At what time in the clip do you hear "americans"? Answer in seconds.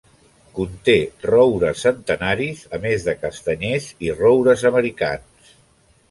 4.71-5.53